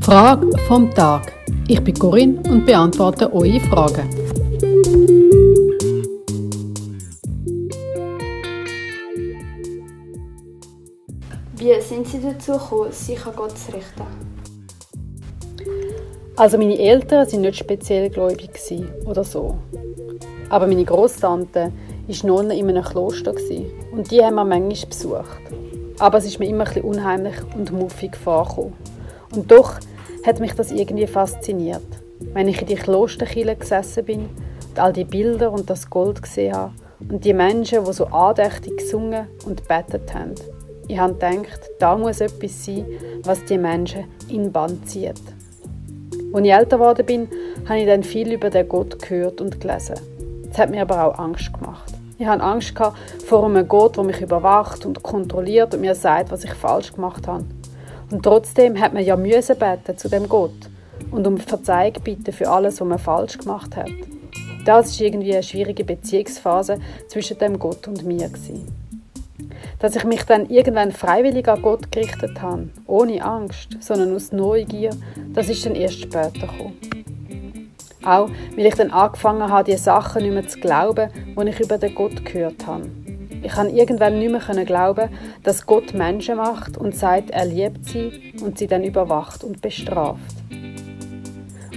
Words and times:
Frage 0.00 0.50
vom 0.66 0.92
Tag. 0.94 1.32
Ich 1.68 1.80
bin 1.80 1.94
Corinne 1.94 2.42
und 2.50 2.66
beantworte 2.66 3.32
eure 3.32 3.60
Fragen. 3.60 4.08
Wie 11.56 11.80
sind 11.80 12.08
Sie 12.08 12.20
dazu 12.20 12.52
gekommen, 12.52 12.90
sich 12.90 13.24
an 13.24 13.32
Gott 13.36 13.56
zu 13.56 13.72
richten? 13.72 14.02
Also 16.36 16.58
meine 16.58 16.78
Eltern 16.78 17.28
sind 17.28 17.42
nicht 17.42 17.58
speziell 17.58 18.10
gläubig 18.10 18.50
oder 19.06 19.22
so. 19.22 19.58
Aber 20.48 20.66
meine 20.66 20.84
Großtante 20.84 21.72
war 22.08 22.26
Nonne 22.26 22.58
in 22.58 22.68
einem 22.68 22.82
Kloster 22.82 23.32
und 23.92 24.10
die 24.10 24.22
haben 24.22 24.34
wir 24.34 24.44
manchmal 24.44 24.88
besucht. 24.88 25.40
Aber 25.98 26.18
es 26.18 26.24
ist 26.24 26.40
mir 26.40 26.48
immer 26.48 26.64
ein 26.64 26.74
bisschen 26.74 26.84
unheimlich 26.84 27.36
und 27.56 27.70
muffig 27.70 28.16
vorgekommen. 28.16 28.72
Und 29.34 29.50
doch 29.50 29.76
hat 30.24 30.40
mich 30.40 30.54
das 30.54 30.70
irgendwie 30.70 31.06
fasziniert. 31.06 31.82
Wenn 32.32 32.48
ich 32.48 32.60
in 32.60 32.68
die 32.68 32.74
Klosterkille 32.74 33.56
gesessen 33.56 34.04
bin 34.04 34.28
und 34.68 34.78
all 34.78 34.92
die 34.92 35.04
Bilder 35.04 35.52
und 35.52 35.68
das 35.68 35.88
Gold 35.90 36.22
gesehen 36.22 36.54
habe 36.54 36.72
und 37.10 37.24
die 37.24 37.34
Menschen, 37.34 37.84
die 37.84 37.92
so 37.92 38.06
andächtig 38.06 38.76
gesungen 38.76 39.26
und 39.44 39.66
betet 39.66 40.14
haben. 40.14 40.34
Ich 40.88 40.98
habe 40.98 41.14
gedacht, 41.14 41.60
da 41.78 41.96
muss 41.96 42.20
etwas 42.20 42.64
sein, 42.64 42.86
was 43.24 43.44
die 43.44 43.58
Menschen 43.58 44.04
in 44.28 44.52
Bann 44.52 44.82
zieht. 44.84 45.20
Als 46.32 46.44
ich 46.44 46.52
älter 46.52 46.76
geworden 46.76 47.06
bin, 47.06 47.28
habe 47.68 47.80
ich 47.80 47.86
dann 47.86 48.02
viel 48.02 48.32
über 48.32 48.50
den 48.50 48.68
Gott 48.68 49.00
gehört 49.00 49.40
und 49.40 49.60
gelesen. 49.60 49.96
Das 50.48 50.58
hat 50.58 50.70
mir 50.70 50.82
aber 50.82 51.04
auch 51.04 51.18
Angst 51.18 51.52
gemacht. 51.52 51.92
Ich 52.18 52.26
hatte 52.26 52.42
Angst 52.42 52.74
vor 53.26 53.44
einem 53.44 53.66
Gott, 53.66 53.96
der 53.96 54.04
mich 54.04 54.20
überwacht 54.20 54.86
und 54.86 55.02
kontrolliert 55.02 55.74
und 55.74 55.80
mir 55.80 55.94
sagt, 55.94 56.30
was 56.30 56.44
ich 56.44 56.52
falsch 56.52 56.92
gemacht 56.92 57.26
habe. 57.26 57.44
Und 58.12 58.22
trotzdem 58.22 58.78
hat 58.78 58.92
man 58.92 59.02
ja 59.02 59.16
müssen 59.16 59.56
beten 59.56 59.96
zu 59.96 60.10
dem 60.10 60.28
Gott 60.28 60.68
und 61.10 61.26
um 61.26 61.38
Verzeihung 61.38 61.94
bitten 62.04 62.30
für 62.30 62.50
alles, 62.50 62.78
was 62.78 62.86
man 62.86 62.98
falsch 62.98 63.38
gemacht 63.38 63.74
hat. 63.74 63.90
Das 64.66 64.88
ist 64.88 65.00
irgendwie 65.00 65.32
eine 65.32 65.42
schwierige 65.42 65.82
Beziehungsphase 65.82 66.78
zwischen 67.08 67.38
dem 67.38 67.58
Gott 67.58 67.88
und 67.88 68.04
mir 68.04 68.28
gewesen. 68.28 68.68
Dass 69.78 69.96
ich 69.96 70.04
mich 70.04 70.24
dann 70.24 70.50
irgendwann 70.50 70.92
freiwillig 70.92 71.48
an 71.48 71.62
Gott 71.62 71.90
gerichtet 71.90 72.42
habe, 72.42 72.68
ohne 72.86 73.24
Angst, 73.24 73.78
sondern 73.80 74.14
aus 74.14 74.30
Neugier, 74.30 74.90
das 75.32 75.48
ist 75.48 75.64
dann 75.64 75.74
erst 75.74 76.02
später 76.02 76.30
gekommen. 76.30 76.78
Auch 78.04 78.28
weil 78.56 78.66
ich 78.66 78.74
dann 78.74 78.90
angefangen 78.90 79.48
habe, 79.48 79.70
die 79.70 79.78
Sachen 79.78 80.22
nicht 80.22 80.34
mehr 80.34 80.46
zu 80.46 80.60
glauben, 80.60 81.08
die 81.34 81.48
ich 81.48 81.60
über 81.60 81.78
den 81.78 81.94
Gott 81.94 82.24
gehört 82.26 82.66
habe. 82.66 82.90
Ich 83.42 83.52
kann 83.52 83.74
irgendwann 83.74 84.18
nicht 84.18 84.30
mehr 84.30 84.64
glauben, 84.64 85.08
dass 85.42 85.66
Gott 85.66 85.94
Menschen 85.94 86.36
macht 86.36 86.76
und 86.76 86.94
sagt, 86.94 87.30
er 87.30 87.44
liebt 87.44 87.86
sie 87.86 88.34
und 88.42 88.58
sie 88.58 88.68
dann 88.68 88.84
überwacht 88.84 89.42
und 89.42 89.60
bestraft. 89.60 90.36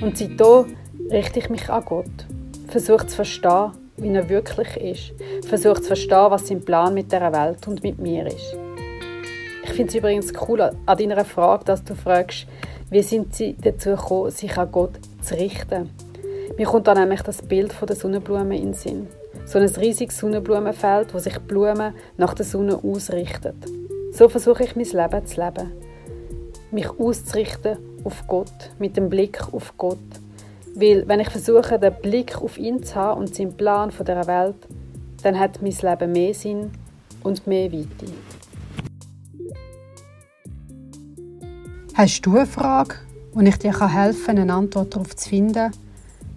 Und 0.02 0.18
seitdem 0.18 0.76
richte 1.10 1.40
ich 1.40 1.50
mich 1.50 1.70
an 1.70 1.84
Gott, 1.86 2.26
versuche 2.68 3.08
zu 3.08 3.16
verstehen, 3.16 3.72
wie 3.98 4.10
er 4.10 4.30
wirklich 4.30 4.78
ist, 4.78 5.48
versuche 5.48 5.82
zu 5.82 5.88
verstehen, 5.88 6.30
was 6.30 6.48
sein 6.48 6.64
Plan 6.64 6.94
mit 6.94 7.12
der 7.12 7.32
Welt 7.34 7.68
und 7.68 7.82
mit 7.82 7.98
mir 7.98 8.28
ist. 8.28 8.56
Ich 9.64 9.72
finde 9.72 9.90
es 9.90 9.96
übrigens 9.96 10.34
cool 10.48 10.62
an 10.62 10.98
deiner 10.98 11.26
Frage, 11.26 11.66
dass 11.66 11.84
du 11.84 11.96
fragst, 11.96 12.46
wie 12.90 13.02
sind 13.02 13.36
sie 13.36 13.56
dazu 13.60 13.92
gekommen, 13.92 14.30
sich 14.32 14.56
an 14.58 14.72
Gott 14.72 15.00
zu 15.22 15.36
richten. 15.36 15.90
Mir 16.58 16.68
kommt 16.68 16.88
dann 16.88 17.00
nämlich 17.00 17.22
das 17.24 17.42
Bild 17.42 17.74
von 17.74 17.88
der 17.88 17.96
Sonnenblume 17.96 18.56
in 18.56 18.66
den 18.66 18.74
Sinn. 18.74 19.08
So 19.46 19.60
ein 19.60 19.68
riesiges 19.68 20.18
Sonnenblumenfeld, 20.18 21.14
wo 21.14 21.20
sich 21.20 21.34
die 21.34 21.40
Blumen 21.40 21.94
nach 22.18 22.34
der 22.34 22.46
Sonne 22.46 22.78
ausrichtet. 22.84 23.56
So 24.12 24.28
versuche 24.28 24.64
ich 24.64 24.76
mein 24.76 24.86
Leben 24.86 25.26
zu 25.26 25.42
leben. 25.42 25.72
Mich 26.72 26.90
auszurichten 26.90 27.78
auf 28.04 28.28
Gott, 28.28 28.72
mit 28.80 28.98
dem 28.98 29.10
Blick 29.10 29.42
auf 29.54 29.78
Gott. 29.78 30.00
Weil, 30.74 31.08
wenn 31.08 31.20
ich 31.20 31.30
versuche, 31.30 31.80
den 31.80 31.94
Blick 32.02 32.42
auf 32.42 32.58
ihn 32.58 32.84
zu 32.84 32.96
haben 32.96 33.22
und 33.22 33.36
seinen 33.36 33.56
Plan 33.56 33.92
von 33.92 34.06
der 34.06 34.25
Welt, 34.28 34.56
dann 35.24 35.40
hat 35.40 35.62
mein 35.62 35.72
Leben 35.72 36.12
mehr 36.12 36.34
Sinn 36.34 36.72
und 37.24 37.46
mehr 37.48 37.72
Weite. 37.72 38.12
Hast 41.94 42.22
du 42.25 42.36
eine 42.36 42.46
Frage, 42.46 42.96
und 43.34 43.46
ich 43.46 43.58
dir 43.58 43.78
helfen 43.94 44.25
kann, 44.25 44.40
eine 44.40 44.53
Antwort 44.53 44.96
darauf 44.96 45.16
zu 45.16 45.30
finden? 45.30 45.72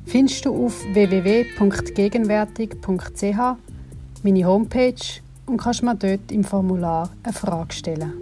findest 0.08 0.44
du 0.46 0.64
auf 0.64 0.82
www.gegenwärtig.ch 0.94 3.56
meine 4.22 4.46
Homepage 4.46 4.94
und 5.46 5.58
kannst 5.58 5.82
mir 5.82 5.94
dort 5.94 6.32
im 6.32 6.44
Formular 6.44 7.10
eine 7.22 7.34
Frage 7.34 7.74
stellen. 7.74 8.14